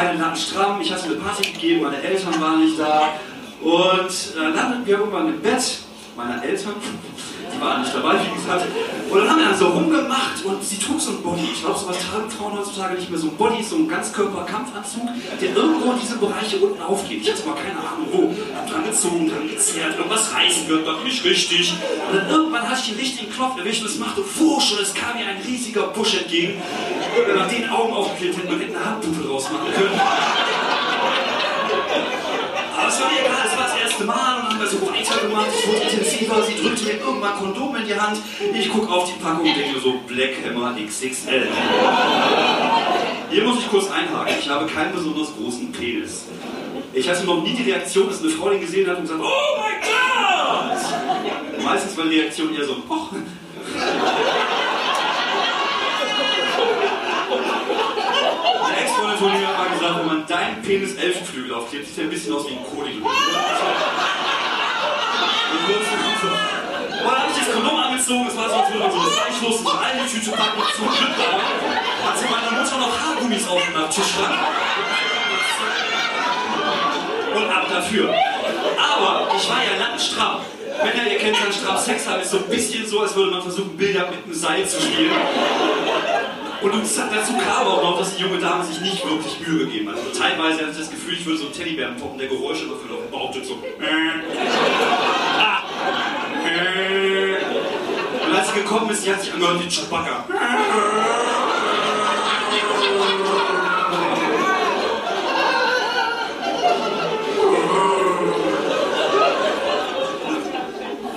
[0.00, 3.14] beide stramm, ich hatte eine Party gegeben, meine Eltern waren nicht da.
[3.62, 5.80] Und äh, dann wir irgendwann im Bett
[6.16, 6.74] meiner Eltern
[7.60, 8.66] waren nicht dabei, wie gesagt.
[9.10, 11.48] Und dann haben wir dann so rumgemacht und sie trug so ein Body.
[11.52, 13.18] Ich glaube, sowas tragen Frauen heutzutage nicht mehr.
[13.18, 15.08] So ein Body, so ein Ganzkörper-Kampfanzug,
[15.40, 17.22] der irgendwo in diese Bereiche unten aufgeht.
[17.22, 18.34] Ich hatte mal keine Ahnung wo.
[18.56, 21.74] Hab dran gezogen, dran gezerrt, irgendwas reißen wird, doch nicht richtig.
[22.08, 24.94] Und dann irgendwann hatte ich den richtigen Knopf erwischt und es machte Fusch und es
[24.94, 26.60] kam mir ein riesiger Busch entgegen.
[27.16, 30.00] Und nach den Augen aufgeklärt hätte man hätte eine Handpuppe draus machen können.
[32.78, 34.78] Aber es war mir egal, es war das erste Mal und dann haben wir so
[35.20, 38.18] weitergemacht, es wurde intensiver, sie drückte mir irgendwann Kondom in die Hand.
[38.54, 41.48] Ich gucke auf die Packung und denke so, Black Hammer XXL.
[43.30, 46.26] Hier muss ich kurz einhaken, ich habe keinen besonders großen Penis.
[46.92, 49.60] Ich hatte noch nie die Reaktion, dass eine Frau den gesehen hat und gesagt, oh
[49.60, 51.64] mein Gott!
[51.64, 53.08] Meistens war die Reaktion eher so, oh.
[58.82, 62.10] Ex-Freundin von mir hat mal gesagt, wenn man deinen Penis Elfenflügel aufklebt, sieht er ein
[62.10, 63.10] bisschen aus wie ein Kohlidol.
[65.50, 69.10] Und dann habe ich das Kondom angezogen, es war so, als würde man so eine
[69.10, 73.62] Fleischwurst in eine Tüte packen, zum Glück aber hat sie meiner Mutter noch Haargummis auf
[73.62, 74.38] dem Tischschrank.
[77.34, 78.14] Und ab dafür.
[78.76, 80.40] Aber ich war ja lang stramm.
[80.82, 83.42] Männer, ihr kennt dann stramm Sex haben, ist so ein bisschen so, als würde man
[83.42, 85.12] versuchen, Bilder mit einem Seil zu spielen.
[86.62, 89.96] Und dazu kam auch noch, dass die junge Dame sich nicht wirklich Mühe gegeben hat.
[89.96, 92.92] Also teilweise hatte ich das Gefühl, ich würde so einen Teddybären poppen, der Geräusche überfüllt
[92.92, 93.58] auf dem Bauch so.
[98.26, 100.24] Und als sie gekommen ist, die hat sich angehört wie Chewbacca.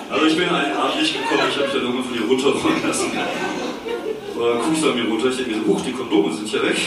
[0.09, 3.12] Also ich bin einen Abend gekommen, ich habe mich dann irgendwann von ihr runterrollen lassen.
[4.35, 6.63] Oder guck ich da mir runter, ich denke mir so, huch, die Kondome sind ja
[6.63, 6.78] weg.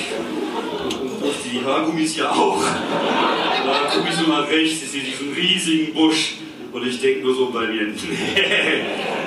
[1.21, 2.63] Und die Haargummis ja auch.
[2.63, 6.35] Da gucke ich so nach rechts, ich sehe diesen riesigen Busch.
[6.77, 7.95] Und ich denke nur so bei mir, nee,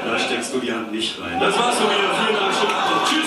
[0.05, 1.39] da steckst du die Hand nicht rein.
[1.39, 1.95] Das war's von mir.
[1.95, 2.53] Vielen Dank.
[3.09, 3.25] Tschüss.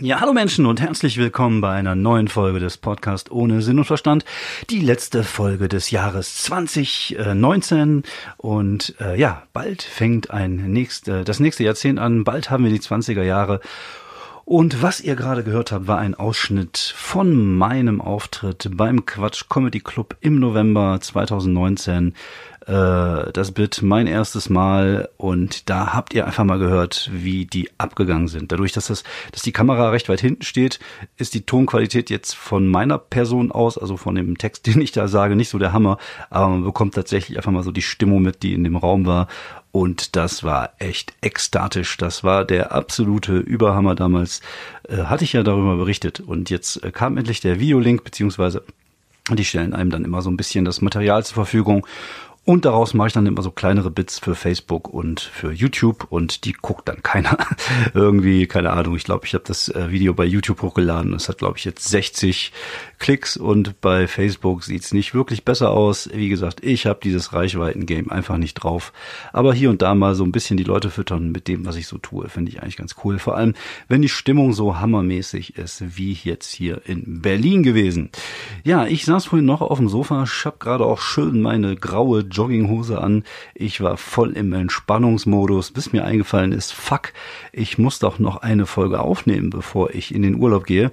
[0.00, 3.84] Ja, hallo Menschen und herzlich willkommen bei einer neuen Folge des Podcasts ohne Sinn und
[3.84, 4.24] Verstand.
[4.70, 8.04] Die letzte Folge des Jahres 2019
[8.38, 12.24] und äh, ja, bald fängt ein nächste, das nächste Jahrzehnt an.
[12.24, 13.60] Bald haben wir die 20er Jahre.
[14.44, 19.80] Und was ihr gerade gehört habt, war ein Ausschnitt von meinem Auftritt beim Quatsch Comedy
[19.80, 22.14] Club im November 2019
[22.66, 27.68] äh, das wird mein erstes Mal und da habt ihr einfach mal gehört, wie die
[27.76, 28.52] abgegangen sind.
[28.52, 30.80] Dadurch, dass das, dass die Kamera recht weit hinten steht,
[31.16, 35.08] ist die Tonqualität jetzt von meiner Person aus, also von dem Text, den ich da
[35.08, 35.98] sage, nicht so der Hammer,
[36.30, 39.28] aber man bekommt tatsächlich einfach mal so die Stimmung mit, die in dem Raum war.
[39.74, 41.96] Und das war echt ekstatisch.
[41.96, 44.40] Das war der absolute Überhammer damals.
[44.88, 46.20] Äh, hatte ich ja darüber berichtet.
[46.20, 48.62] Und jetzt äh, kam endlich der Videolink, beziehungsweise
[49.32, 51.88] die stellen einem dann immer so ein bisschen das Material zur Verfügung.
[52.46, 56.44] Und daraus mache ich dann immer so kleinere Bits für Facebook und für YouTube und
[56.44, 57.38] die guckt dann keiner.
[57.94, 61.14] Irgendwie, keine Ahnung, ich glaube, ich habe das äh, Video bei YouTube hochgeladen.
[61.14, 62.52] Es hat, glaube ich, jetzt 60
[62.98, 66.10] Klicks und bei Facebook sieht's nicht wirklich besser aus.
[66.12, 68.92] Wie gesagt, ich habe dieses Reichweiten-Game einfach nicht drauf.
[69.32, 71.86] Aber hier und da mal so ein bisschen die Leute füttern mit dem, was ich
[71.86, 73.18] so tue, finde ich eigentlich ganz cool.
[73.18, 73.54] Vor allem,
[73.88, 78.10] wenn die Stimmung so hammermäßig ist, wie jetzt hier in Berlin gewesen.
[78.64, 82.33] Ja, ich saß vorhin noch auf dem Sofa, ich habe gerade auch schön meine graue
[82.34, 83.24] Jogginghose an.
[83.54, 87.12] Ich war voll im Entspannungsmodus, bis mir eingefallen ist, fuck,
[87.52, 90.90] ich muss doch noch eine Folge aufnehmen, bevor ich in den Urlaub gehe.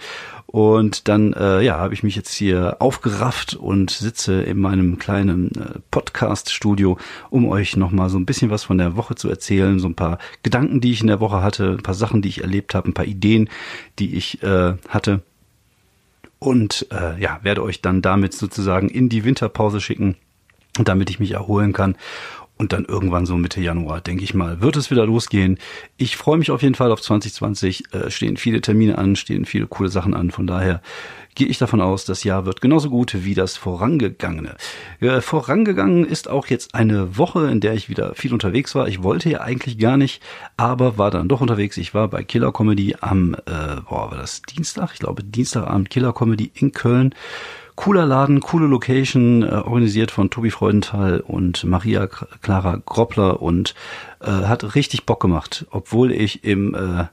[0.52, 5.52] Und dann, äh, ja, habe ich mich jetzt hier aufgerafft und sitze in meinem kleinen
[5.56, 6.98] äh, Podcast-Studio,
[7.30, 10.18] um euch nochmal so ein bisschen was von der Woche zu erzählen, so ein paar
[10.44, 12.94] Gedanken, die ich in der Woche hatte, ein paar Sachen, die ich erlebt habe, ein
[12.94, 13.50] paar Ideen,
[13.98, 15.22] die ich äh, hatte.
[16.38, 20.18] Und äh, ja, werde euch dann damit sozusagen in die Winterpause schicken
[20.74, 21.96] damit ich mich erholen kann.
[22.58, 25.58] Und dann irgendwann so Mitte Januar, denke ich mal, wird es wieder losgehen.
[25.98, 27.86] Ich freue mich auf jeden Fall auf 2020.
[27.92, 30.30] Äh, stehen viele Termine an, stehen viele coole Sachen an.
[30.30, 30.80] Von daher
[31.34, 34.56] gehe ich davon aus, das Jahr wird genauso gut wie das vorangegangene.
[35.00, 38.88] Äh, vorangegangen ist auch jetzt eine Woche, in der ich wieder viel unterwegs war.
[38.88, 40.22] Ich wollte ja eigentlich gar nicht,
[40.56, 41.78] aber war dann doch unterwegs.
[41.78, 44.92] Ich war bei Killer Comedy am, äh, boah, war das Dienstag?
[44.94, 47.16] Ich glaube Dienstagabend Killer Comedy in Köln.
[47.76, 53.76] Cooler Laden, coole Location, äh, organisiert von Tobi Freudenthal und Maria Clara Groppler und
[54.20, 57.06] äh, hat richtig Bock gemacht, obwohl ich im äh,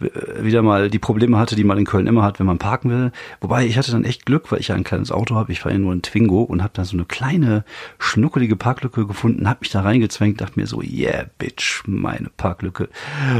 [0.00, 3.12] wieder mal die Probleme hatte, die man in Köln immer hat, wenn man parken will.
[3.40, 5.50] Wobei ich hatte dann echt Glück, weil ich ja ein kleines Auto habe.
[5.50, 7.64] Ich fahre ja nur ein Twingo und habe da so eine kleine
[7.98, 12.88] schnuckelige Parklücke gefunden, habe mich da reingezwängt, dachte mir so, yeah, bitch, meine Parklücke.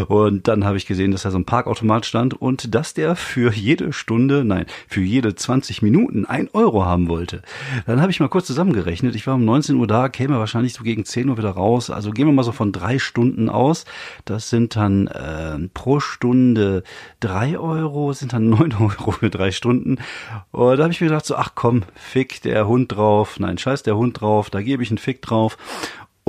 [0.08, 3.52] Und dann habe ich gesehen, dass da so ein Parkautomat stand und dass der für
[3.52, 7.42] jede Stunde, nein, für jede 20 Minuten ein Euro haben wollte.
[7.86, 9.14] Dann habe ich mal kurz zusammengerechnet.
[9.14, 11.90] Ich war um 19 Uhr da, käme wahrscheinlich so gegen 10 Uhr wieder raus.
[11.90, 13.84] Also gehen wir mal so von drei Stunden aus.
[14.24, 16.47] Das sind dann äh, pro Stunde
[17.20, 19.98] drei Euro, sind dann neun Euro für drei Stunden.
[20.50, 23.38] Und da habe ich mir gedacht, so, ach komm, fick der Hund drauf.
[23.40, 25.56] Nein, scheiß der Hund drauf, da gebe ich einen Fick drauf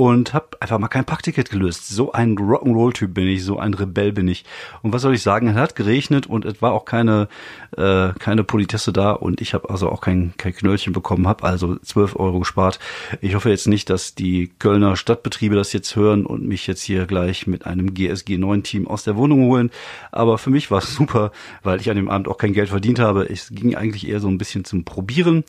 [0.00, 1.88] und habe einfach mal kein Packticket gelöst.
[1.88, 4.46] So ein Rock'n'Roll-Typ bin ich, so ein Rebell bin ich.
[4.80, 5.48] Und was soll ich sagen?
[5.48, 7.28] Es hat geregnet und es war auch keine
[7.76, 11.76] äh, keine Politesse da und ich habe also auch kein kein Knöllchen bekommen, habe also
[11.76, 12.78] 12 Euro gespart.
[13.20, 17.04] Ich hoffe jetzt nicht, dass die Kölner Stadtbetriebe das jetzt hören und mich jetzt hier
[17.04, 19.70] gleich mit einem GSG 9 Team aus der Wohnung holen.
[20.12, 21.30] Aber für mich war es super,
[21.62, 23.28] weil ich an dem Abend auch kein Geld verdient habe.
[23.28, 25.44] Es ging eigentlich eher so ein bisschen zum Probieren.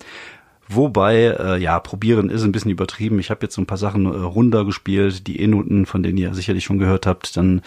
[0.73, 3.19] Wobei, äh, ja, probieren ist ein bisschen übertrieben.
[3.19, 6.33] Ich habe jetzt so ein paar Sachen äh, runter gespielt, die E-Noten, von denen ihr
[6.33, 7.35] sicherlich schon gehört habt.
[7.35, 7.61] Dann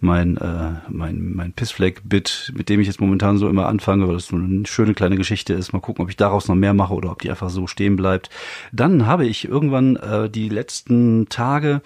[0.00, 4.26] mein, äh, mein, mein Pissfleck-Bit, mit dem ich jetzt momentan so immer anfange, weil das
[4.26, 5.72] so eine schöne kleine Geschichte ist.
[5.72, 8.28] Mal gucken, ob ich daraus noch mehr mache oder ob die einfach so stehen bleibt.
[8.72, 11.80] Dann habe ich irgendwann äh, die letzten Tage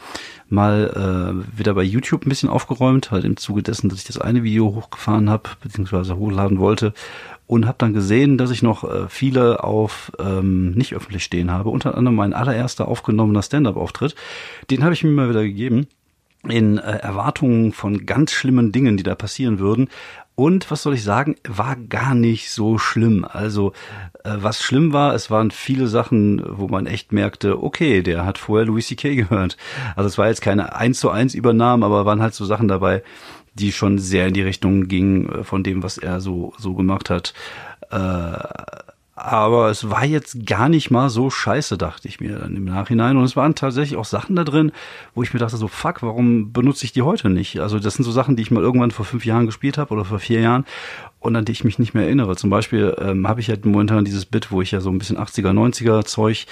[0.52, 4.18] mal äh, wieder bei YouTube ein bisschen aufgeräumt, halt im Zuge dessen, dass ich das
[4.18, 6.92] eine Video hochgefahren habe, beziehungsweise hochladen wollte
[7.46, 11.70] und habe dann gesehen, dass ich noch äh, viele auf ähm, nicht öffentlich stehen habe.
[11.70, 14.14] Unter anderem mein allererster aufgenommener Stand-up-Auftritt.
[14.70, 15.86] Den habe ich mir mal wieder gegeben
[16.48, 19.88] in äh, Erwartungen von ganz schlimmen Dingen, die da passieren würden.
[20.42, 23.24] Und was soll ich sagen, war gar nicht so schlimm.
[23.24, 23.74] Also
[24.24, 28.38] äh, was schlimm war, es waren viele Sachen, wo man echt merkte, okay, der hat
[28.38, 29.14] vorher Louis C.K.
[29.14, 29.56] gehört.
[29.94, 33.04] Also es war jetzt keine eins zu eins Übernahme, aber waren halt so Sachen dabei,
[33.54, 37.08] die schon sehr in die Richtung ging äh, von dem, was er so, so gemacht
[37.08, 37.34] hat.
[37.92, 38.61] Äh,
[39.32, 43.16] aber es war jetzt gar nicht mal so scheiße, dachte ich mir dann im Nachhinein.
[43.16, 44.72] Und es waren tatsächlich auch Sachen da drin,
[45.14, 47.58] wo ich mir dachte, so fuck, warum benutze ich die heute nicht?
[47.58, 50.04] Also das sind so Sachen, die ich mal irgendwann vor fünf Jahren gespielt habe oder
[50.04, 50.66] vor vier Jahren
[51.18, 52.36] und an die ich mich nicht mehr erinnere.
[52.36, 55.16] Zum Beispiel ähm, habe ich halt momentan dieses Bit, wo ich ja so ein bisschen
[55.16, 56.46] 80er, 90er Zeug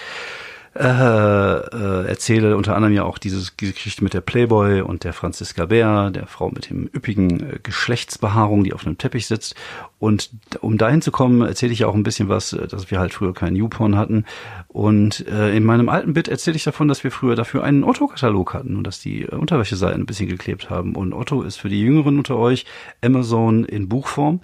[0.75, 5.12] äh, äh, erzähle unter anderem ja auch dieses, diese Geschichte mit der Playboy und der
[5.12, 9.56] Franziska Bär, der Frau mit dem üppigen äh, Geschlechtsbehaarung, die auf einem Teppich sitzt.
[9.99, 10.31] Und
[10.61, 13.12] um dahin zu kommen, erzähle ich ja auch ein bisschen was, äh, dass wir halt
[13.12, 14.26] früher keinen YouPorn hatten.
[14.69, 18.55] Und äh, in meinem alten Bit erzähle ich davon, dass wir früher dafür einen Otto-Katalog
[18.55, 20.94] hatten und dass die äh, Unterwäscheseiten ein bisschen geklebt haben.
[20.94, 22.64] Und Otto ist für die Jüngeren unter euch
[23.02, 24.40] Amazon in Buchform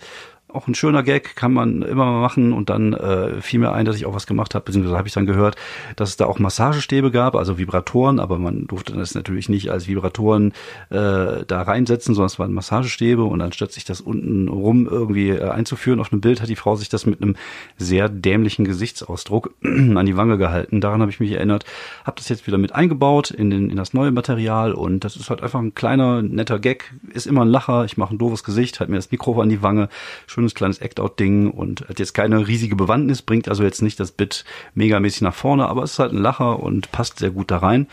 [0.49, 2.53] auch ein schöner Gag, kann man immer mal machen.
[2.53, 5.15] Und dann äh, fiel mir ein, dass ich auch was gemacht habe, beziehungsweise habe ich
[5.15, 5.57] dann gehört,
[5.97, 9.87] dass es da auch Massagestäbe gab, also Vibratoren, aber man durfte das natürlich nicht als
[9.87, 10.53] Vibratoren
[10.91, 13.25] äh, da reinsetzen, sondern es waren Massagestäbe.
[13.25, 16.77] Und anstatt sich das unten rum irgendwie äh, einzuführen auf einem Bild, hat die Frau
[16.77, 17.37] sich das mit einem
[17.77, 20.81] sehr dämlichen Gesichtsausdruck an die Wange gehalten.
[20.81, 21.65] Daran habe ich mich erinnert,
[22.05, 24.73] habe das jetzt wieder mit eingebaut in, den, in das neue Material.
[24.73, 28.15] Und das ist halt einfach ein kleiner, netter Gag, ist immer ein Lacher, ich mache
[28.15, 29.89] ein doofes Gesicht, halt mir das Mikro an die Wange,
[30.27, 34.13] schön schönes kleines Act-Out-Ding und hat jetzt keine riesige Bewandtnis, bringt also jetzt nicht das
[34.13, 34.45] Bit
[34.75, 37.87] megamäßig nach vorne, aber es ist halt ein Lacher und passt sehr gut da rein.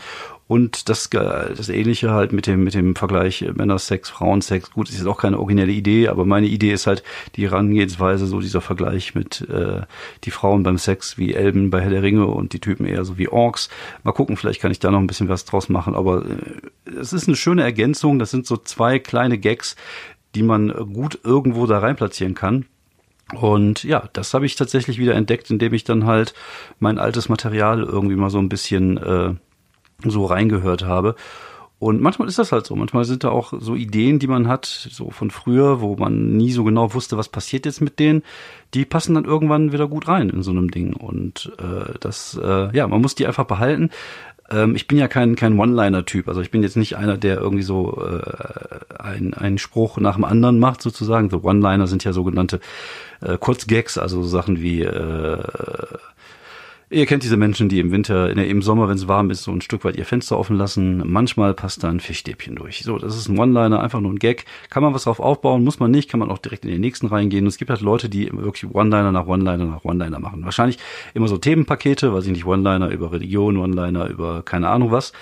[0.46, 4.72] Und das, das Ähnliche halt mit dem, mit dem Vergleich Männersex, Frauensex.
[4.72, 7.02] Gut, ist jetzt auch keine originelle Idee, aber meine Idee ist halt
[7.36, 9.80] die Herangehensweise, so dieser Vergleich mit äh,
[10.24, 13.16] die Frauen beim Sex wie Elben bei Herr der Ringe und die Typen eher so
[13.16, 13.70] wie Orks.
[14.02, 17.14] Mal gucken, vielleicht kann ich da noch ein bisschen was draus machen, aber äh, es
[17.14, 18.18] ist eine schöne Ergänzung.
[18.18, 19.76] Das sind so zwei kleine Gags,
[20.34, 22.66] die man gut irgendwo da rein platzieren kann.
[23.32, 26.34] Und ja, das habe ich tatsächlich wieder entdeckt, indem ich dann halt
[26.78, 29.34] mein altes Material irgendwie mal so ein bisschen äh,
[30.04, 31.14] so reingehört habe.
[31.84, 32.74] Und manchmal ist das halt so.
[32.76, 36.50] Manchmal sind da auch so Ideen, die man hat, so von früher, wo man nie
[36.50, 38.22] so genau wusste, was passiert jetzt mit denen.
[38.72, 40.94] Die passen dann irgendwann wieder gut rein in so einem Ding.
[40.94, 43.90] Und äh, das, äh, ja, man muss die einfach behalten.
[44.50, 46.26] Ähm, ich bin ja kein, kein One-Liner-Typ.
[46.26, 50.24] Also ich bin jetzt nicht einer, der irgendwie so äh, ein, einen Spruch nach dem
[50.24, 51.28] anderen macht, sozusagen.
[51.28, 52.60] So One-Liner sind ja sogenannte
[53.20, 55.38] äh, Kurzgags, also Sachen wie äh,
[56.90, 59.42] Ihr kennt diese Menschen, die im Winter, in der, im Sommer, wenn es warm ist,
[59.42, 61.02] so ein Stück weit ihr Fenster offen lassen.
[61.10, 62.82] Manchmal passt da ein Fischstäbchen durch.
[62.84, 64.44] So, das ist ein One-Liner, einfach nur ein Gag.
[64.68, 67.06] Kann man was drauf aufbauen, muss man nicht, kann man auch direkt in den nächsten
[67.06, 67.44] reingehen.
[67.44, 70.44] Und es gibt halt Leute, die wirklich One-Liner nach One-Liner nach One-Liner machen.
[70.44, 70.78] Wahrscheinlich
[71.14, 75.12] immer so Themenpakete, weiß ich nicht, One-Liner über Religion, One-Liner über keine Ahnung was.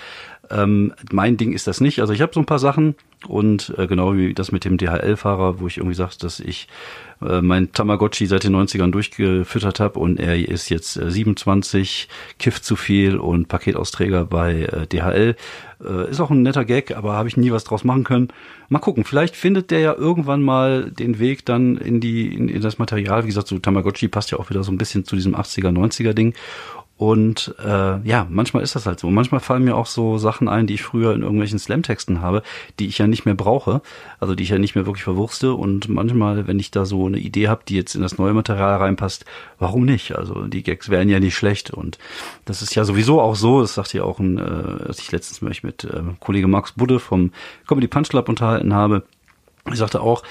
[0.53, 1.99] Ähm, mein Ding ist das nicht.
[1.99, 2.95] Also ich habe so ein paar Sachen
[3.27, 6.67] und äh, genau wie das mit dem DHL-Fahrer, wo ich irgendwie sage, dass ich
[7.21, 12.07] äh, mein Tamagotchi seit den 90ern durchgefüttert habe und er ist jetzt äh, 27,
[12.37, 15.35] kifft zu viel und Paketausträger bei äh, DHL.
[15.83, 18.27] Äh, ist auch ein netter Gag, aber habe ich nie was draus machen können.
[18.69, 22.61] Mal gucken, vielleicht findet der ja irgendwann mal den Weg dann in die in, in
[22.61, 23.23] das Material.
[23.23, 26.13] Wie gesagt, so Tamagotchi passt ja auch wieder so ein bisschen zu diesem 80er, 90er
[26.13, 26.33] Ding.
[27.03, 29.09] Und äh, ja, manchmal ist das halt so.
[29.09, 32.43] Manchmal fallen mir auch so Sachen ein, die ich früher in irgendwelchen Slam-Texten habe,
[32.79, 33.81] die ich ja nicht mehr brauche,
[34.21, 35.53] also die ich ja nicht mehr wirklich verwurste.
[35.53, 38.77] Und manchmal, wenn ich da so eine Idee habe, die jetzt in das neue Material
[38.77, 39.25] reinpasst,
[39.59, 40.15] warum nicht?
[40.15, 41.71] Also die Gags wären ja nicht schlecht.
[41.71, 41.97] Und
[42.45, 45.41] das ist ja sowieso auch so, das sagt ja auch ein, äh, als ich letztens
[45.41, 47.31] mich mit äh, Kollege Max Budde vom
[47.67, 49.03] Comedy Punch Club unterhalten habe,
[49.69, 50.23] ich sagte auch,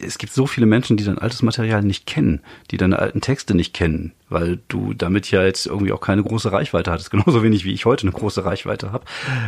[0.00, 2.40] es gibt so viele Menschen, die dein altes Material nicht kennen,
[2.70, 6.52] die deine alten Texte nicht kennen, weil du damit ja jetzt irgendwie auch keine große
[6.52, 9.04] Reichweite hattest, genauso wenig wie ich heute eine große Reichweite habe.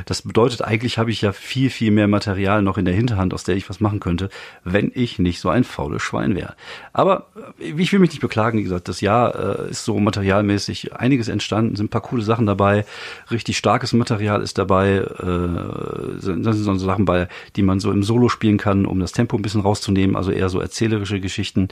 [0.06, 3.44] Das bedeutet, eigentlich habe ich ja viel, viel mehr Material noch in der Hinterhand, aus
[3.44, 4.30] der ich was machen könnte,
[4.64, 6.54] wenn ich nicht so ein faules Schwein wäre.
[6.92, 7.26] Aber
[7.60, 11.28] äh, ich will mich nicht beklagen, wie gesagt, das Jahr äh, ist so materialmäßig einiges
[11.28, 12.84] entstanden, sind ein paar coole Sachen dabei,
[13.30, 18.02] richtig starkes Material ist dabei, äh, sind, sind so Sachen bei, die man so im
[18.02, 21.68] Solo spielen kann, um das Tempo ein bisschen rauszunehmen, also eher so erzählerische Geschichten.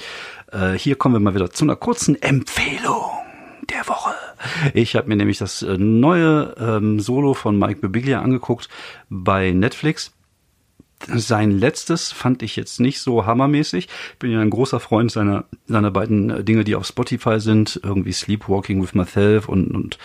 [0.76, 2.97] Hier kommen wir mal wieder zu einer kurzen Empfehlung
[3.70, 4.14] der Woche.
[4.74, 8.68] Ich habe mir nämlich das äh, neue ähm, Solo von Mike Bibiglia angeguckt
[9.08, 10.12] bei Netflix.
[11.06, 13.88] Sein letztes fand ich jetzt nicht so hammermäßig.
[14.18, 17.78] Bin ja ein großer Freund seiner, seiner beiden äh, Dinge, die auf Spotify sind.
[17.84, 19.98] Irgendwie Sleepwalking with Myself und, und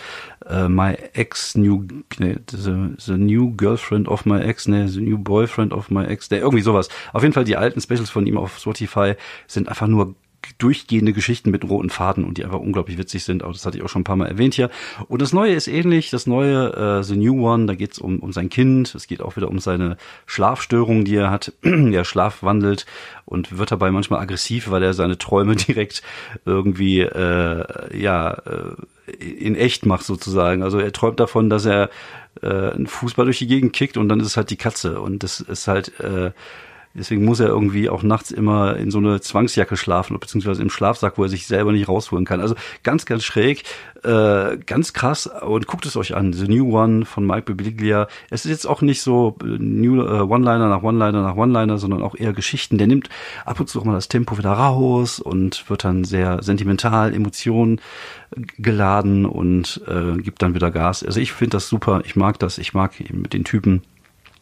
[0.48, 1.84] uh, My Ex New,
[2.18, 6.28] nee, the, the New Girlfriend of My Ex, nee, The New Boyfriend of My Ex,
[6.28, 6.88] der irgendwie sowas.
[7.12, 9.14] Auf jeden Fall die alten Specials von ihm auf Spotify
[9.48, 10.14] sind einfach nur
[10.58, 13.42] durchgehende Geschichten mit roten Faden und die einfach unglaublich witzig sind.
[13.42, 14.70] Aber das hatte ich auch schon ein paar Mal erwähnt hier.
[15.08, 16.10] Und das Neue ist ähnlich.
[16.10, 18.94] Das Neue, äh, The New One, da geht es um, um sein Kind.
[18.94, 19.96] Es geht auch wieder um seine
[20.26, 21.52] Schlafstörung, die er hat.
[21.62, 22.86] er schlafwandelt
[23.24, 26.02] und wird dabei manchmal aggressiv, weil er seine Träume direkt
[26.44, 30.62] irgendwie, äh, ja, äh, in echt macht sozusagen.
[30.62, 31.90] Also er träumt davon, dass er
[32.42, 35.00] äh, einen Fußball durch die Gegend kickt und dann ist es halt die Katze.
[35.00, 35.98] Und das ist halt...
[36.00, 36.30] Äh,
[36.96, 41.18] Deswegen muss er irgendwie auch nachts immer in so eine Zwangsjacke schlafen, beziehungsweise im Schlafsack,
[41.18, 42.40] wo er sich selber nicht rausholen kann.
[42.40, 43.64] Also ganz, ganz schräg,
[44.04, 45.26] äh, ganz krass.
[45.26, 46.32] Und guckt es euch an.
[46.32, 48.06] The New One von Mike Birbiglia.
[48.30, 52.02] Es ist jetzt auch nicht so äh, New äh, One-Liner nach One-Liner nach One-Liner, sondern
[52.02, 52.78] auch eher Geschichten.
[52.78, 53.08] Der nimmt
[53.44, 57.80] ab und zu auch mal das Tempo wieder raus und wird dann sehr sentimental, Emotionen
[58.58, 61.02] geladen und äh, gibt dann wieder Gas.
[61.02, 62.02] Also ich finde das super.
[62.04, 62.58] Ich mag das.
[62.58, 63.82] Ich mag den Typen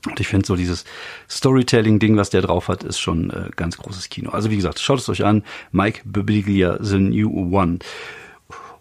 [0.06, 0.84] und ich finde so dieses
[1.30, 4.30] Storytelling-Ding, was der drauf hat, ist schon äh, ganz großes Kino.
[4.30, 5.44] Also wie gesagt, schaut es euch an.
[5.70, 7.78] Mike Birbiglia, The New One.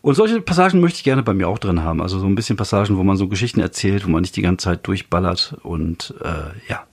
[0.02, 2.02] Und solche Passagen möchte ich gerne bei mir auch drin haben.
[2.02, 4.66] Also so ein bisschen Passagen, wo man so Geschichten erzählt, wo man nicht die ganze
[4.66, 5.56] Zeit durchballert.
[5.62, 6.88] Und äh, ja.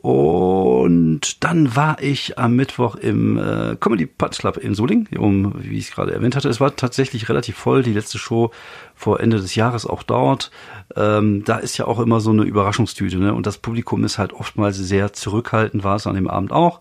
[0.00, 5.78] Und dann war ich am Mittwoch im äh, Comedy Punch Club in Soling, um, wie
[5.78, 6.48] ich es gerade erwähnt hatte.
[6.48, 7.82] Es war tatsächlich relativ voll.
[7.82, 8.52] Die letzte Show
[8.94, 10.50] vor Ende des Jahres auch dort.
[10.94, 13.34] Ähm, da ist ja auch immer so eine Überraschungstüte, ne?
[13.34, 16.80] Und das Publikum ist halt oftmals sehr zurückhaltend, war es an dem Abend auch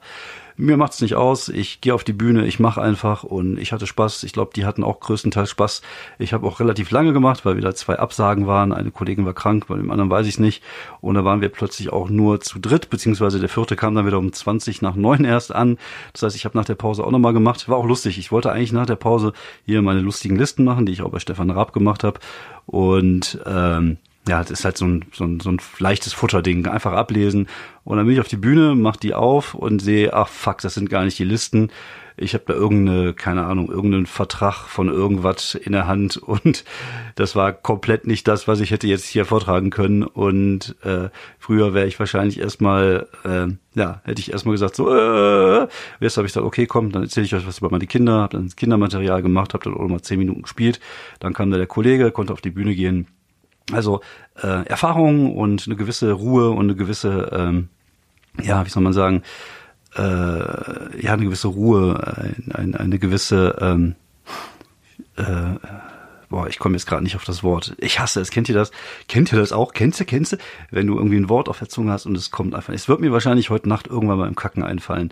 [0.58, 1.50] mir macht's nicht aus.
[1.50, 4.24] Ich gehe auf die Bühne, ich mache einfach und ich hatte Spaß.
[4.24, 5.82] Ich glaube, die hatten auch größtenteils Spaß.
[6.18, 8.74] Ich habe auch relativ lange gemacht, weil wieder zwei Absagen waren.
[8.74, 10.64] Eine Kollegin war krank, bei dem anderen weiß ich nicht.
[11.00, 14.18] Und da waren wir plötzlich auch nur zu dritt, beziehungsweise der vierte kam dann wieder
[14.18, 15.78] um 20 nach neun erst an.
[16.14, 17.70] Das heißt, ich habe nach der Pause auch nochmal gemacht.
[17.70, 18.18] War auch lustig.
[18.18, 19.34] Ich wollte eigentlich nach der Pause
[19.66, 22.20] hier meine lustigen Listen machen, die ich auch bei Stefan Raab gemacht habe.
[22.66, 26.68] Und ähm, ja, das ist halt so ein, so ein, so ein leichtes Futterding.
[26.68, 27.48] Einfach ablesen.
[27.84, 30.74] Und dann bin ich auf die Bühne, mach die auf und sehe, ach fuck, das
[30.74, 31.72] sind gar nicht die Listen.
[32.20, 36.66] Ich habe da irgendeine, keine Ahnung, irgendeinen Vertrag von irgendwas in der Hand und
[37.16, 40.04] das war komplett nicht das, was ich hätte jetzt hier vortragen können.
[40.04, 43.48] Und äh, früher wäre ich wahrscheinlich erstmal, äh,
[43.80, 45.68] ja, hätte ich erstmal gesagt, so, äh,
[46.00, 48.38] jetzt habe ich gesagt, okay, komm, dann erzähle ich euch was über meine Kinder, habe
[48.38, 50.80] dann Kindermaterial gemacht, habe dann auch mal zehn Minuten gespielt.
[51.20, 53.08] Dann kam da der Kollege, konnte auf die Bühne gehen
[53.72, 54.02] also
[54.42, 57.70] äh, Erfahrung und eine gewisse Ruhe und eine gewisse, ähm,
[58.42, 59.24] ja, wie soll man sagen,
[59.96, 60.02] äh,
[61.02, 63.96] ja, eine gewisse Ruhe, eine, eine gewisse ähm,
[65.18, 65.24] äh,
[66.30, 67.76] boah, ich komme jetzt gerade nicht auf das Wort.
[67.78, 68.32] Ich hasse es.
[68.32, 68.72] Kennt ihr das?
[69.08, 69.74] Kennt ihr das auch?
[69.74, 70.38] Kennst du, kennst du?
[70.72, 72.74] Wenn du irgendwie ein Wort auf der Zunge hast und es kommt einfach.
[72.74, 75.12] Es wird mir wahrscheinlich heute Nacht irgendwann mal im Kacken einfallen.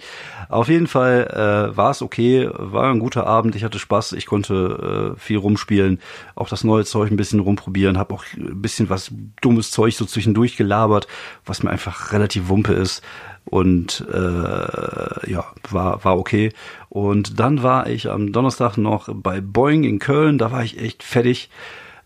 [0.50, 1.28] Auf jeden Fall
[1.74, 3.56] äh, war es okay, war ein guter Abend.
[3.56, 4.14] Ich hatte Spaß.
[4.14, 6.00] Ich konnte äh, viel rumspielen,
[6.36, 7.98] auch das neue Zeug ein bisschen rumprobieren.
[7.98, 11.08] Habe auch ein bisschen was dummes Zeug so zwischendurch gelabert,
[11.46, 13.02] was mir einfach relativ wumpe ist
[13.46, 16.52] und äh, ja, war, war okay.
[16.90, 21.04] Und dann war ich am Donnerstag noch bei Boeing in Köln, da war ich echt
[21.04, 21.50] fertig.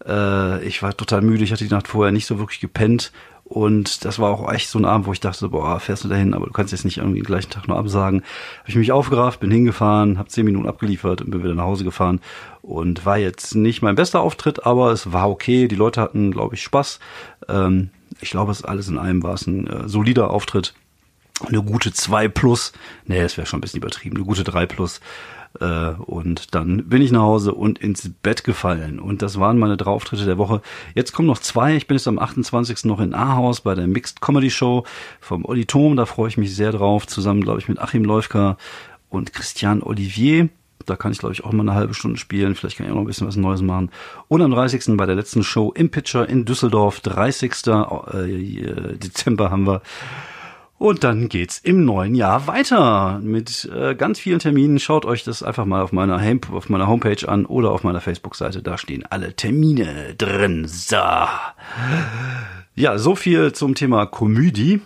[0.05, 3.11] Äh, ich war total müde, ich hatte die Nacht vorher nicht so wirklich gepennt
[3.49, 6.35] und das war auch echt so ein Abend, wo ich dachte, boah, fährst du dahin,
[6.35, 8.21] aber du kannst jetzt nicht irgendwie den gleichen Tag nur absagen.
[8.59, 11.83] Habe ich mich aufgerafft, bin hingefahren, habe zehn Minuten abgeliefert und bin wieder nach Hause
[11.83, 12.21] gefahren.
[12.61, 15.67] Und war jetzt nicht mein bester Auftritt, aber es war okay.
[15.67, 16.99] Die Leute hatten, glaube ich, Spaß.
[17.47, 17.89] Ähm,
[18.21, 20.75] ich glaube, es alles in allem war es ein äh, solider Auftritt.
[21.47, 22.73] Eine gute 2 plus.
[23.05, 24.17] Nee, das wäre schon ein bisschen übertrieben.
[24.17, 24.99] Eine gute 3 plus.
[25.59, 28.99] Äh, und dann bin ich nach Hause und ins Bett gefallen.
[28.99, 30.61] Und das waren meine drei Auftritte der Woche.
[30.93, 31.75] Jetzt kommen noch zwei.
[31.75, 32.85] Ich bin jetzt am 28.
[32.85, 34.83] noch in Ahaus bei der Mixed Comedy Show
[35.19, 35.95] vom Olli Thom.
[35.95, 37.07] Da freue ich mich sehr drauf.
[37.07, 38.57] Zusammen, glaube ich, mit Achim Läufka
[39.09, 40.49] und Christian Olivier.
[40.85, 42.55] Da kann ich, glaube ich, auch mal eine halbe Stunde spielen.
[42.55, 43.91] Vielleicht kann ich auch noch ein bisschen was Neues machen.
[44.27, 44.97] Und am 30.
[44.97, 46.99] bei der letzten Show im Pitcher in Düsseldorf.
[47.01, 47.53] 30.
[47.67, 49.81] Äh, Dezember haben wir.
[50.79, 54.79] Und dann geht's im neuen Jahr weiter mit äh, ganz vielen Terminen.
[54.79, 56.21] Schaut euch das einfach mal auf meiner,
[56.53, 58.63] auf meiner Homepage an oder auf meiner Facebook-Seite.
[58.63, 60.65] Da stehen alle Termine drin.
[60.69, 60.95] So.
[62.75, 64.79] Ja, so viel zum Thema Komödie.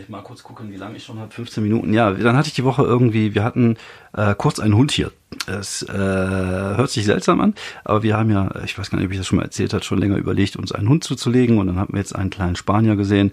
[0.00, 1.30] Ich mal kurz gucken, wie lange ich schon habe.
[1.30, 1.92] 15 Minuten.
[1.92, 3.76] Ja, dann hatte ich die Woche irgendwie, wir hatten
[4.12, 5.12] äh, kurz einen Hund hier.
[5.46, 7.54] Es äh, hört sich seltsam an,
[7.84, 9.84] aber wir haben ja, ich weiß gar nicht, ob ich das schon mal erzählt habe,
[9.84, 11.58] schon länger überlegt, uns einen Hund zuzulegen.
[11.58, 13.32] Und dann haben wir jetzt einen kleinen Spanier gesehen.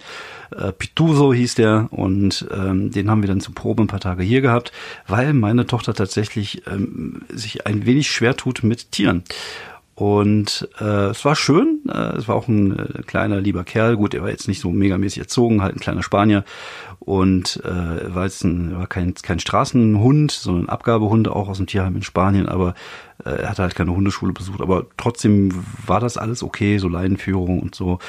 [0.55, 1.87] Äh, Pituso hieß der.
[1.91, 4.71] Und ähm, den haben wir dann zur Probe ein paar Tage hier gehabt,
[5.07, 9.23] weil meine Tochter tatsächlich ähm, sich ein wenig schwer tut mit Tieren.
[9.95, 11.79] Und äh, es war schön.
[11.89, 13.95] Äh, es war auch ein äh, kleiner, lieber Kerl.
[13.95, 16.43] Gut, er war jetzt nicht so megamäßig erzogen, halt ein kleiner Spanier.
[16.99, 21.95] Und äh, war jetzt ein, war kein, kein Straßenhund, sondern Abgabehund auch aus dem Tierheim
[21.95, 22.49] in Spanien.
[22.49, 22.73] Aber
[23.23, 24.59] äh, er hatte halt keine Hundeschule besucht.
[24.59, 27.99] Aber trotzdem war das alles okay, so Leinenführung und so.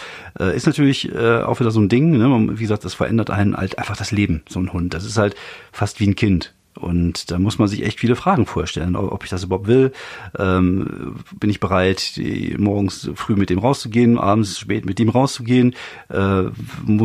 [0.41, 2.19] Äh, ist natürlich äh, auch wieder so ein Ding.
[2.19, 2.59] Ne?
[2.59, 4.93] Wie gesagt, das verändert einen halt einfach das Leben, so ein Hund.
[4.93, 5.37] Das ist halt
[5.71, 6.53] fast wie ein Kind.
[6.77, 9.93] Und da muss man sich echt viele Fragen vorstellen, ob ich das überhaupt will.
[10.39, 12.21] Ähm, bin ich bereit,
[12.59, 15.75] morgens früh mit dem rauszugehen, abends spät mit dem rauszugehen?
[16.09, 16.45] Äh,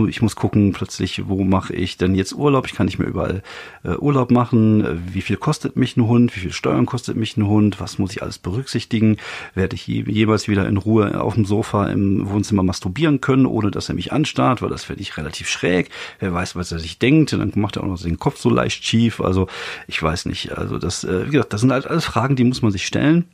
[0.07, 2.67] ich muss gucken, plötzlich, wo mache ich denn jetzt Urlaub?
[2.67, 3.43] Ich kann nicht mehr überall
[3.83, 5.01] äh, Urlaub machen.
[5.13, 6.35] Wie viel kostet mich ein Hund?
[6.35, 7.79] Wie viel Steuern kostet mich ein Hund?
[7.79, 9.17] Was muss ich alles berücksichtigen?
[9.55, 13.89] Werde ich jemals wieder in Ruhe auf dem Sofa im Wohnzimmer masturbieren können, ohne dass
[13.89, 14.61] er mich anstarrt?
[14.61, 15.89] Weil das fände ich relativ schräg.
[16.19, 17.33] Wer weiß, was er sich denkt.
[17.33, 19.21] Und dann macht er auch noch den Kopf so leicht schief.
[19.21, 19.47] Also
[19.87, 20.57] ich weiß nicht.
[20.57, 23.25] Also das, äh, wie gesagt, das sind halt alles Fragen, die muss man sich stellen.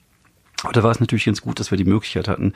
[0.63, 2.53] Aber da war es natürlich ganz gut, dass wir die Möglichkeit hatten,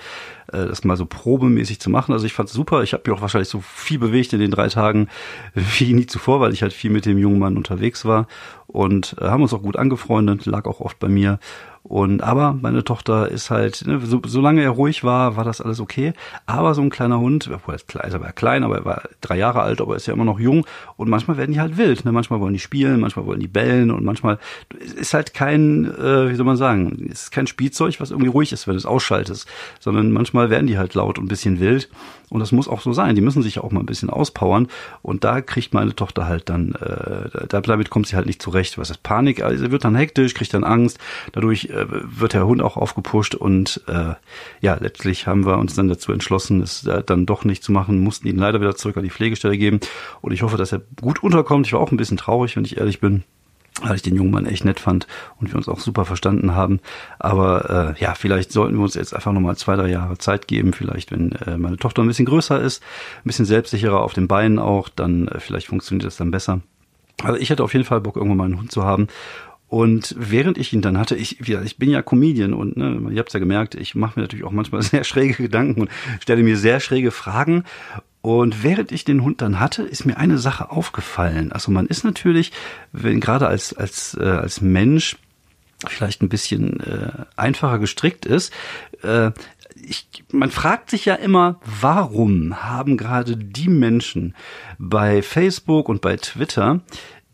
[0.51, 2.13] äh, das mal so probemäßig zu machen.
[2.13, 2.81] Also ich fand es super.
[2.81, 5.07] Ich habe mich auch wahrscheinlich so viel bewegt in den drei Tagen
[5.53, 8.27] wie nie zuvor, weil ich halt viel mit dem jungen Mann unterwegs war
[8.71, 11.39] und äh, haben uns auch gut angefreundet, lag auch oft bei mir.
[11.83, 15.79] Und aber meine Tochter ist halt, ne, so, solange er ruhig war, war das alles
[15.79, 16.13] okay.
[16.45, 19.37] Aber so ein kleiner Hund, obwohl er klein, er war klein, aber er war drei
[19.37, 20.65] Jahre alt, aber er ist ja immer noch jung.
[20.95, 22.05] Und manchmal werden die halt wild.
[22.05, 22.11] Ne?
[22.11, 24.37] Manchmal wollen die spielen, manchmal wollen die bellen und manchmal
[24.95, 28.67] ist halt kein, äh, wie soll man sagen, ist kein Spielzeug, was irgendwie ruhig ist,
[28.67, 31.89] wenn du es ausschaltest, sondern manchmal werden die halt laut und ein bisschen wild.
[32.29, 33.15] Und das muss auch so sein.
[33.15, 34.69] Die müssen sich auch mal ein bisschen auspowern.
[35.01, 38.60] Und da kriegt meine Tochter halt dann, äh, damit kommt sie halt nicht zurecht.
[38.77, 39.43] Was ist Panik?
[39.43, 40.99] Also wird dann hektisch, kriegt dann Angst.
[41.31, 43.35] Dadurch äh, wird der Hund auch aufgepusht.
[43.35, 44.13] Und äh,
[44.61, 47.99] ja, letztlich haben wir uns dann dazu entschlossen, es äh, dann doch nicht zu machen,
[47.99, 49.79] mussten ihn leider wieder zurück an die Pflegestelle geben.
[50.21, 51.67] Und ich hoffe, dass er gut unterkommt.
[51.67, 53.23] Ich war auch ein bisschen traurig, wenn ich ehrlich bin
[53.81, 55.07] weil ich den jungen Mann echt nett fand
[55.39, 56.79] und wir uns auch super verstanden haben.
[57.19, 60.73] Aber äh, ja, vielleicht sollten wir uns jetzt einfach nochmal zwei, drei Jahre Zeit geben.
[60.73, 62.83] Vielleicht, wenn äh, meine Tochter ein bisschen größer ist,
[63.19, 66.61] ein bisschen selbstsicherer auf den Beinen auch, dann äh, vielleicht funktioniert das dann besser.
[67.23, 69.07] Also ich hätte auf jeden Fall Bock, irgendwann mal einen Hund zu haben.
[69.67, 73.33] Und während ich ihn dann hatte, ich, ich bin ja Comedian und ne, ihr habt
[73.33, 76.81] ja gemerkt, ich mache mir natürlich auch manchmal sehr schräge Gedanken und stelle mir sehr
[76.81, 77.63] schräge Fragen.
[78.21, 81.51] Und während ich den Hund dann hatte, ist mir eine Sache aufgefallen.
[81.53, 82.51] Also man ist natürlich,
[82.91, 85.15] wenn gerade als als äh, als Mensch
[85.87, 88.53] vielleicht ein bisschen äh, einfacher gestrickt ist,
[89.03, 89.31] äh,
[90.33, 94.35] man fragt sich ja immer, warum haben gerade die Menschen
[94.77, 96.81] bei Facebook und bei Twitter,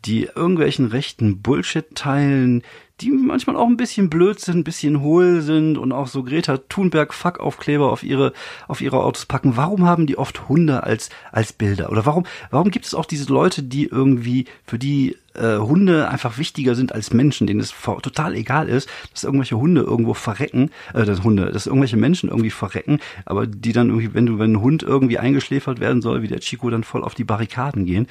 [0.04, 2.62] die irgendwelchen rechten Bullshit teilen,
[3.00, 6.58] die manchmal auch ein bisschen blöd sind, ein bisschen hohl sind und auch so Greta
[6.68, 8.32] Thunberg Fuck-Aufkleber auf ihre,
[8.66, 9.56] auf ihre Autos packen.
[9.56, 11.90] Warum haben die oft Hunde als, als Bilder?
[11.90, 16.38] Oder warum, warum gibt es auch diese Leute, die irgendwie, für die äh, Hunde einfach
[16.38, 21.04] wichtiger sind als Menschen, denen es total egal ist, dass irgendwelche Hunde irgendwo verrecken, äh,
[21.04, 24.60] das Hunde, dass irgendwelche Menschen irgendwie verrecken, aber die dann irgendwie, wenn du, wenn ein
[24.60, 28.08] Hund irgendwie eingeschläfert werden soll, wie der Chico, dann voll auf die Barrikaden gehen.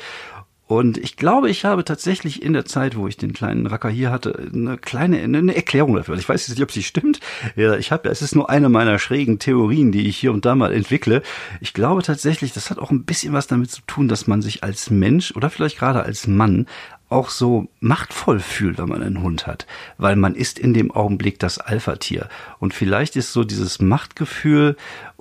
[0.67, 4.11] Und ich glaube, ich habe tatsächlich in der Zeit, wo ich den kleinen Racker hier
[4.11, 6.15] hatte, eine kleine eine Erklärung dafür.
[6.15, 7.21] Ich weiß jetzt nicht, ob sie stimmt.
[7.55, 10.55] Ja, ich habe, es ist nur eine meiner schrägen Theorien, die ich hier und da
[10.55, 11.23] mal entwickle.
[11.61, 14.63] Ich glaube tatsächlich, das hat auch ein bisschen was damit zu tun, dass man sich
[14.63, 16.67] als Mensch oder vielleicht gerade als Mann
[17.09, 19.65] auch so machtvoll fühlt, wenn man einen Hund hat,
[19.97, 22.27] weil man ist in dem Augenblick das Alpha-Tier.
[22.59, 24.75] Und vielleicht ist so dieses Machtgefühl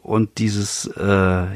[0.06, 1.02] und dieses, äh,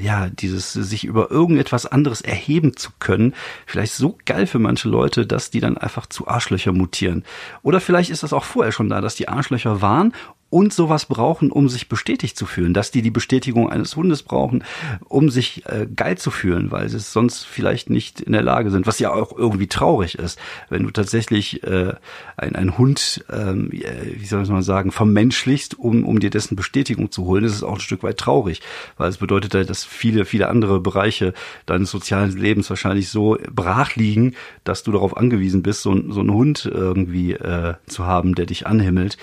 [0.03, 5.27] ja, dieses sich über irgendetwas anderes erheben zu können, vielleicht so geil für manche Leute,
[5.27, 7.25] dass die dann einfach zu Arschlöcher mutieren.
[7.63, 10.13] Oder vielleicht ist das auch vorher schon da, dass die Arschlöcher waren
[10.51, 14.65] und sowas brauchen, um sich bestätigt zu fühlen, dass die die Bestätigung eines Hundes brauchen,
[15.09, 18.87] um sich äh, geil zu fühlen, weil sie sonst vielleicht nicht in der Lage sind,
[18.87, 21.95] was ja auch irgendwie traurig ist, wenn du tatsächlich äh,
[22.37, 27.25] ein, ein Hund, ähm, wie soll man sagen, vermenschlichst, um, um dir dessen Bestätigung zu
[27.25, 28.61] holen, ist es auch ein Stück weit traurig,
[28.97, 31.33] weil es bedeutet halt, dass viele, viele andere Bereiche
[31.67, 34.35] deines sozialen Lebens wahrscheinlich so brach liegen,
[34.65, 38.67] dass du darauf angewiesen bist, so, so einen Hund irgendwie äh, zu haben, der dich
[38.67, 39.17] anhimmelt.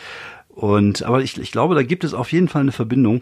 [0.58, 3.22] Und aber ich, ich glaube, da gibt es auf jeden Fall eine Verbindung.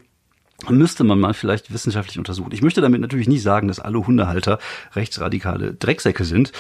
[0.70, 2.54] Müsste man mal vielleicht wissenschaftlich untersuchen.
[2.54, 4.58] Ich möchte damit natürlich nicht sagen, dass alle Hundehalter
[4.96, 6.54] rechtsradikale Drecksäcke sind.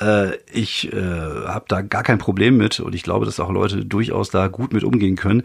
[0.00, 3.84] Äh, ich äh, habe da gar kein Problem mit und ich glaube, dass auch Leute
[3.84, 5.44] durchaus da gut mit umgehen können.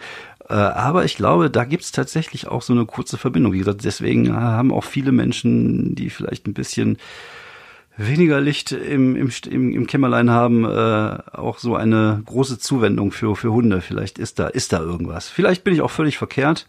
[0.50, 3.54] Äh, aber ich glaube, da gibt es tatsächlich auch so eine kurze Verbindung.
[3.54, 6.98] Wie gesagt, deswegen haben auch viele Menschen, die vielleicht ein bisschen
[8.08, 10.68] weniger Licht im, im, im, Kämmerlein haben, äh,
[11.38, 13.82] auch so eine große Zuwendung für, für Hunde.
[13.82, 15.30] Vielleicht ist da, ist da irgendwas.
[15.30, 16.68] Vielleicht bin ich auch völlig verkehrt.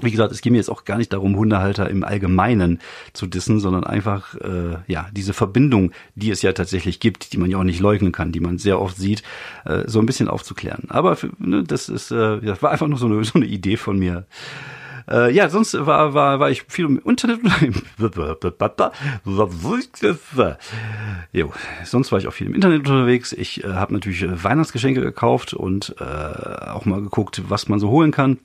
[0.00, 2.80] Wie gesagt, es geht mir jetzt auch gar nicht darum, Hundehalter im Allgemeinen
[3.12, 7.48] zu dissen, sondern einfach, äh, ja, diese Verbindung, die es ja tatsächlich gibt, die man
[7.48, 9.22] ja auch nicht leugnen kann, die man sehr oft sieht,
[9.64, 10.86] äh, so ein bisschen aufzuklären.
[10.88, 13.76] Aber für, ne, das ist, äh, das war einfach nur so eine, so eine Idee
[13.76, 14.26] von mir.
[15.08, 17.40] Äh, ja, sonst war, war, war ich viel im Internet.
[21.32, 21.52] jo,
[21.84, 23.32] sonst war ich auch viel im Internet unterwegs.
[23.32, 27.90] Ich äh, habe natürlich äh, Weihnachtsgeschenke gekauft und äh, auch mal geguckt, was man so
[27.90, 28.38] holen kann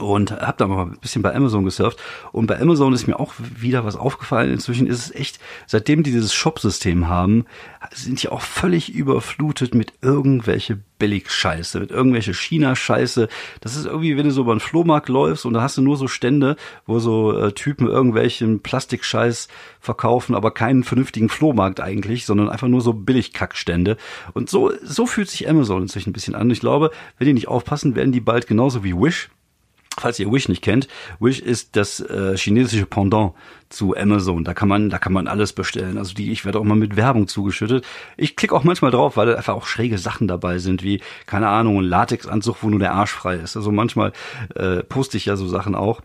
[0.00, 3.32] und habe da mal ein bisschen bei Amazon gesurft und bei Amazon ist mir auch
[3.38, 4.52] wieder was aufgefallen.
[4.52, 7.46] Inzwischen ist es echt, seitdem die dieses Shop-System haben,
[7.92, 13.28] sind die auch völlig überflutet mit irgendwelche Billig-Scheiße, mit irgendwelche China-Scheiße.
[13.60, 15.96] Das ist irgendwie, wenn du so über einen Flohmarkt läufst und da hast du nur
[15.96, 19.48] so Stände, wo so äh, Typen irgendwelchen Plastikscheiß
[19.80, 23.96] verkaufen, aber keinen vernünftigen Flohmarkt eigentlich, sondern einfach nur so Billig-Kackstände.
[24.32, 26.50] Und so, so fühlt sich Amazon inzwischen ein bisschen an.
[26.50, 29.30] Ich glaube, wenn die nicht aufpassen, werden die bald genauso wie Wish
[29.98, 30.88] Falls ihr Wish nicht kennt,
[31.20, 33.32] Wish ist das äh, chinesische Pendant
[33.70, 34.44] zu Amazon.
[34.44, 35.96] Da kann man, da kann man alles bestellen.
[35.96, 37.84] Also die, ich werde auch mal mit Werbung zugeschüttet.
[38.16, 41.48] Ich klicke auch manchmal drauf, weil da einfach auch schräge Sachen dabei sind, wie keine
[41.48, 43.56] Ahnung, ein Latexanzug, wo nur der Arsch frei ist.
[43.56, 44.12] Also manchmal
[44.54, 46.02] äh, poste ich ja so Sachen auch.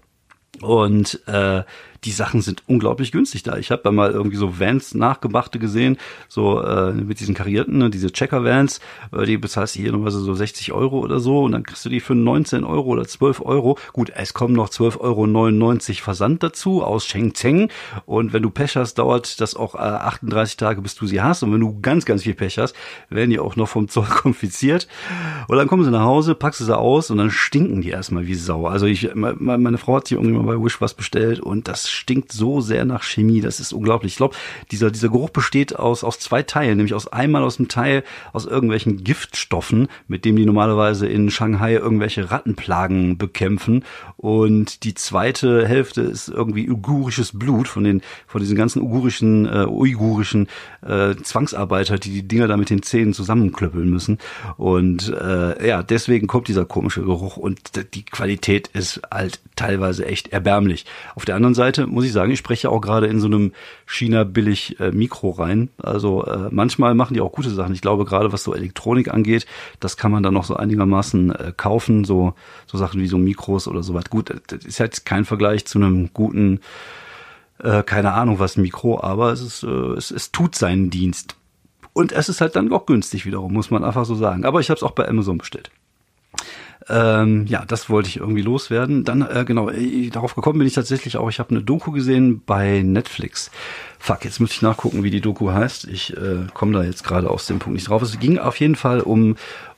[0.62, 1.63] Und äh,
[2.03, 3.57] die Sachen sind unglaublich günstig da.
[3.57, 7.91] Ich habe da mal irgendwie so Vans nachgemachte gesehen, so äh, mit diesen karierten, ne,
[7.91, 8.79] diese Checker-Vans,
[9.11, 11.89] äh, die bezahlst du hier normalerweise so 60 Euro oder so und dann kriegst du
[11.89, 13.77] die für 19 Euro oder 12 Euro.
[13.93, 17.69] Gut, es kommen noch 12,99 Euro Versand dazu aus Shenzhen
[18.05, 21.43] und wenn du Pech hast, dauert das auch äh, 38 Tage, bis du sie hast
[21.43, 22.75] und wenn du ganz, ganz viel Pech hast,
[23.09, 24.87] werden die auch noch vom Zoll konfiziert
[25.47, 28.25] und dann kommen sie nach Hause, packst du sie aus und dann stinken die erstmal
[28.25, 28.65] wie Sau.
[28.65, 32.32] Also ich, meine Frau hat sich irgendwie mal bei Wish was bestellt und das stinkt
[32.32, 34.13] so sehr nach Chemie, das ist unglaublich.
[34.13, 34.36] Ich glaube,
[34.71, 38.45] dieser, dieser Geruch besteht aus, aus zwei Teilen, nämlich aus einmal aus dem Teil aus
[38.45, 43.84] irgendwelchen Giftstoffen, mit dem die normalerweise in Shanghai irgendwelche Rattenplagen bekämpfen.
[44.17, 49.65] Und die zweite Hälfte ist irgendwie uigurisches Blut von den, von diesen ganzen ugurischen, äh,
[49.65, 50.47] uigurischen
[50.82, 54.19] äh, Zwangsarbeiter, die die Dinger da mit den Zähnen zusammenklöppeln müssen.
[54.58, 57.60] Und äh, ja, deswegen kommt dieser komische Geruch und
[57.93, 60.86] die Qualität ist halt teilweise echt erbärmlich.
[61.15, 63.52] Auf der anderen Seite muss ich sagen, ich spreche auch gerade in so einem
[63.86, 64.91] China-billig äh,
[65.24, 65.70] rein.
[65.78, 67.74] Also äh, manchmal machen die auch gute Sachen.
[67.74, 69.46] Ich glaube, gerade was so Elektronik angeht,
[69.80, 72.04] das kann man dann noch so einigermaßen äh, kaufen.
[72.04, 72.34] So,
[72.67, 74.06] so Sachen wie so Mikros oder so was.
[74.10, 76.60] Gut, das ist halt kein Vergleich zu einem guten,
[77.60, 81.36] äh, keine Ahnung was Mikro, aber es ist, äh, es, es tut seinen Dienst.
[81.94, 84.46] Und es ist halt dann auch günstig wiederum, muss man einfach so sagen.
[84.46, 85.72] Aber ich habe es auch bei Amazon bestellt.
[86.91, 89.06] Ähm, ja, das wollte ich irgendwie loswerden.
[89.06, 92.41] Dann, äh, genau, äh, darauf gekommen bin ich tatsächlich auch, ich habe eine Doku gesehen
[92.45, 93.49] bei Netflix.
[93.97, 95.88] Fuck, jetzt muss ich nachgucken, wie die Doku heißt.
[95.88, 98.01] Ich äh, komme da jetzt gerade aus dem Punkt nicht drauf.
[98.01, 99.36] Es ging auf jeden Fall um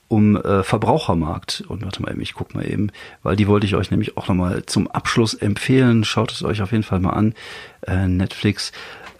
[0.10, 1.64] um äh, Verbrauchermarkt.
[1.68, 2.92] Und warte mal, ich guck mal eben,
[3.24, 6.04] weil die wollte ich euch nämlich auch nochmal zum Abschluss empfehlen.
[6.04, 7.34] Schaut es euch auf jeden Fall mal an.
[7.88, 8.72] Äh, Netflix.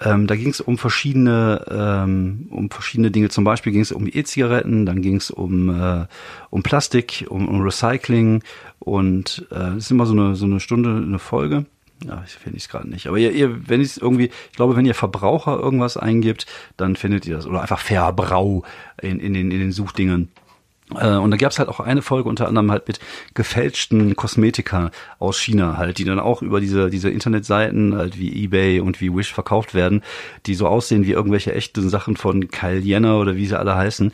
[0.04, 3.30] Ähm, da ging es um verschiedene, ähm, um verschiedene Dinge.
[3.30, 6.06] Zum Beispiel ging es um E-Zigaretten, dann ging es um, äh,
[6.50, 8.44] um Plastik, um, um Recycling
[8.80, 11.66] und äh, das ist immer so eine, so eine Stunde, eine Folge.
[12.06, 13.08] Ja, ich finde es gerade nicht.
[13.08, 17.26] Aber ihr, ihr wenn ich irgendwie, ich glaube, wenn ihr Verbraucher irgendwas eingibt, dann findet
[17.26, 17.48] ihr das.
[17.48, 18.64] Oder einfach Verbrau
[19.02, 20.43] in, in, den, in den Suchdingen Äh,
[20.96, 23.00] und da gab es halt auch eine Folge unter anderem halt mit
[23.34, 28.80] gefälschten Kosmetika aus China halt, die dann auch über diese, diese Internetseiten halt wie Ebay
[28.80, 30.02] und wie Wish verkauft werden,
[30.46, 34.12] die so aussehen wie irgendwelche echten Sachen von Kyle Jenner oder wie sie alle heißen.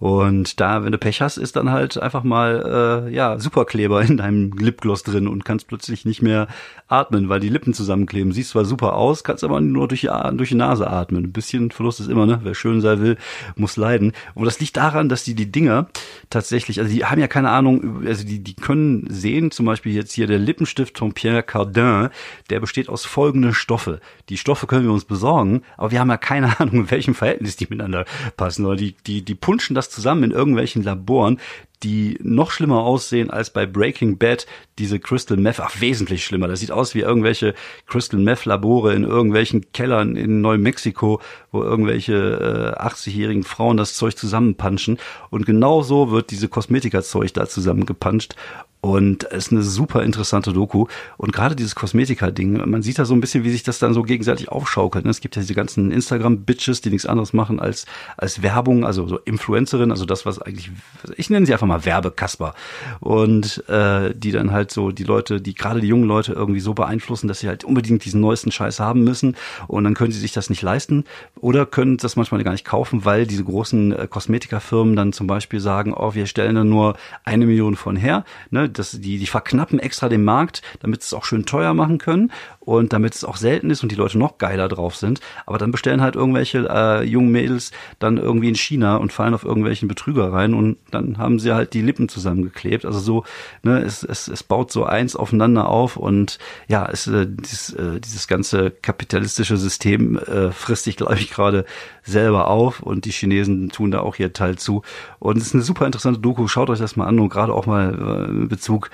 [0.00, 4.16] Und da, wenn du Pech hast, ist dann halt einfach mal äh, ja Superkleber in
[4.16, 6.48] deinem Lipgloss drin und kannst plötzlich nicht mehr
[6.88, 8.32] atmen, weil die Lippen zusammenkleben.
[8.32, 11.24] Siehst zwar super aus, kannst aber nur durch die, durch die Nase atmen.
[11.24, 12.40] Ein bisschen Verlust ist immer, ne?
[12.42, 13.18] Wer schön sein will,
[13.56, 14.12] muss leiden.
[14.34, 15.88] Und das liegt daran, dass die die Dinger
[16.28, 20.12] tatsächlich, also die haben ja keine Ahnung, also die, die können sehen, zum Beispiel jetzt
[20.12, 22.10] hier der Lippenstift von Pierre Cardin,
[22.50, 24.00] der besteht aus folgenden Stoffe.
[24.28, 27.56] Die Stoffe können wir uns besorgen, aber wir haben ja keine Ahnung, in welchem Verhältnis
[27.56, 28.04] die miteinander
[28.36, 28.66] passen.
[28.66, 31.40] Oder die, die, die punschen das zusammen in irgendwelchen Laboren,
[31.82, 34.46] die noch schlimmer aussehen als bei Breaking Bad
[34.78, 36.48] diese Crystal Meth, ach wesentlich schlimmer.
[36.48, 37.54] Das sieht aus wie irgendwelche
[37.86, 41.20] Crystal Meth Labore in irgendwelchen Kellern in Neumexiko,
[41.52, 44.98] wo irgendwelche äh, 80-jährigen Frauen das Zeug zusammenpanschen.
[45.30, 48.34] Und genau so wird diese Kosmetikazeug da zusammengepanscht.
[48.80, 50.86] Und es ist eine super interessante Doku.
[51.18, 54.02] Und gerade dieses Kosmetika-Ding, man sieht da so ein bisschen, wie sich das dann so
[54.02, 55.04] gegenseitig aufschaukelt.
[55.04, 57.84] Es gibt ja diese ganzen Instagram-Bitches, die nichts anderes machen als,
[58.16, 60.70] als Werbung, also so Influencerin, also das, was eigentlich,
[61.16, 62.54] ich nenne sie einfach mal Werbekasper.
[63.00, 66.72] Und äh, die dann halt so die Leute, die gerade die jungen Leute irgendwie so
[66.72, 69.36] beeinflussen, dass sie halt unbedingt diesen neuesten Scheiß haben müssen.
[69.66, 71.04] Und dann können sie sich das nicht leisten
[71.36, 75.60] oder können das manchmal gar nicht kaufen, weil diese großen äh, Kosmetikafirmen dann zum Beispiel
[75.60, 78.24] sagen, oh, wir stellen da nur eine Million von her.
[78.50, 78.69] Ne?
[78.70, 82.92] Das, die, die verknappen extra den Markt, damit es auch schön teuer machen können und
[82.92, 85.20] damit es auch selten ist und die Leute noch geiler drauf sind.
[85.46, 89.44] Aber dann bestellen halt irgendwelche äh, jungen Mädels dann irgendwie in China und fallen auf
[89.44, 92.84] irgendwelchen Betrüger rein und dann haben sie halt die Lippen zusammengeklebt.
[92.84, 93.24] Also so,
[93.62, 98.00] ne, es, es, es baut so eins aufeinander auf und ja, es, äh, dieses, äh,
[98.00, 101.64] dieses ganze kapitalistische System äh, frisst sich, glaube ich, gerade
[102.02, 104.82] selber auf und die Chinesen tun da auch ihr Teil zu.
[105.18, 106.46] Und es ist eine super interessante Doku.
[106.48, 108.90] Schaut euch das mal an und gerade auch mal äh, Bezug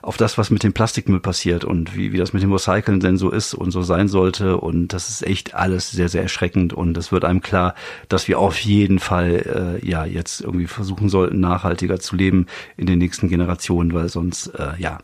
[0.00, 3.16] auf das, was mit dem Plastikmüll passiert und wie, wie das mit dem Recyceln denn
[3.16, 4.56] so ist und so sein sollte.
[4.56, 6.72] Und das ist echt alles sehr, sehr erschreckend.
[6.72, 7.74] Und es wird einem klar,
[8.08, 12.86] dass wir auf jeden Fall äh, ja jetzt irgendwie versuchen sollten, nachhaltiger zu leben in
[12.86, 14.98] den nächsten Generationen, weil sonst äh, ja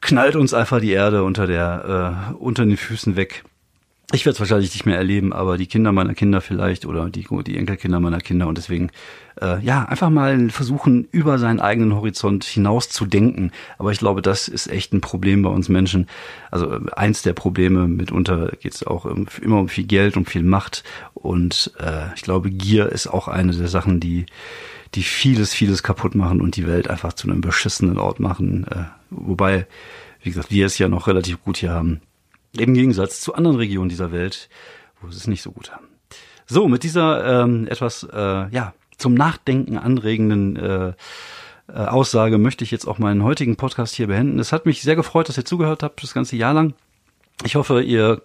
[0.00, 3.44] knallt uns einfach die Erde unter der äh, unter den Füßen weg.
[4.10, 7.26] Ich werde es wahrscheinlich nicht mehr erleben, aber die Kinder meiner Kinder vielleicht oder die,
[7.46, 8.88] die Enkelkinder meiner Kinder und deswegen
[9.38, 13.52] äh, ja einfach mal versuchen über seinen eigenen Horizont hinaus zu denken.
[13.76, 16.06] Aber ich glaube, das ist echt ein Problem bei uns Menschen.
[16.50, 20.42] Also äh, eins der Probleme mitunter geht es auch immer um viel Geld, um viel
[20.42, 24.24] Macht und äh, ich glaube Gier ist auch eine der Sachen, die
[24.94, 28.66] die vieles vieles kaputt machen und die Welt einfach zu einem beschissenen Ort machen.
[28.68, 29.66] Äh, wobei
[30.22, 32.00] wie gesagt wir es ja noch relativ gut hier haben.
[32.56, 34.48] Im Gegensatz zu anderen Regionen dieser Welt,
[35.00, 35.86] wo sie es nicht so gut haben.
[36.46, 38.16] So, mit dieser ähm, etwas äh,
[38.50, 40.92] ja zum Nachdenken anregenden äh,
[41.68, 44.38] äh, Aussage möchte ich jetzt auch meinen heutigen Podcast hier beenden.
[44.38, 46.74] Es hat mich sehr gefreut, dass ihr zugehört habt das ganze Jahr lang.
[47.44, 48.22] Ich hoffe, ihr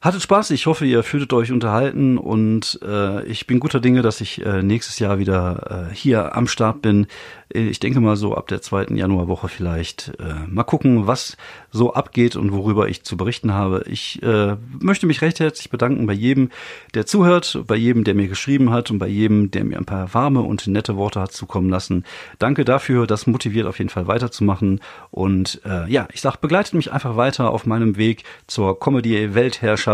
[0.00, 4.20] Hattet Spaß, ich hoffe, ihr fühltet euch unterhalten und äh, ich bin guter Dinge, dass
[4.20, 7.08] ich äh, nächstes Jahr wieder äh, hier am Start bin.
[7.48, 10.12] Ich denke mal so ab der zweiten Januarwoche vielleicht.
[10.20, 11.36] Äh, mal gucken, was
[11.72, 13.84] so abgeht und worüber ich zu berichten habe.
[13.88, 16.50] Ich äh, möchte mich recht herzlich bedanken bei jedem,
[16.94, 20.14] der zuhört, bei jedem, der mir geschrieben hat und bei jedem, der mir ein paar
[20.14, 22.04] warme und nette Worte hat zukommen lassen.
[22.38, 24.80] Danke dafür, das motiviert auf jeden Fall weiterzumachen.
[25.10, 29.87] Und äh, ja, ich sag, begleitet mich einfach weiter auf meinem Weg zur Comedy-Weltherrschaft.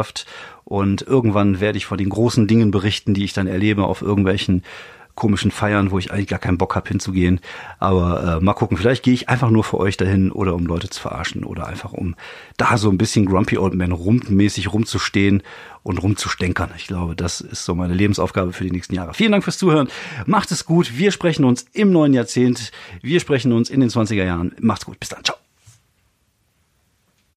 [0.64, 4.62] Und irgendwann werde ich von den großen Dingen berichten, die ich dann erlebe auf irgendwelchen
[5.14, 7.40] komischen Feiern, wo ich eigentlich gar keinen Bock habe hinzugehen.
[7.78, 10.90] Aber äh, mal gucken, vielleicht gehe ich einfach nur für euch dahin oder um Leute
[10.90, 12.16] zu verarschen oder einfach um
[12.56, 15.42] da so ein bisschen Grumpy Old Man rummäßig rumzustehen
[15.82, 16.70] und rumzustänkern.
[16.76, 19.14] Ich glaube, das ist so meine Lebensaufgabe für die nächsten Jahre.
[19.14, 19.88] Vielen Dank fürs Zuhören.
[20.26, 20.98] Macht es gut.
[20.98, 22.72] Wir sprechen uns im neuen Jahrzehnt.
[23.00, 24.52] Wir sprechen uns in den 20er Jahren.
[24.60, 24.98] Macht's gut.
[24.98, 25.22] Bis dann.
[25.22, 25.43] Ciao.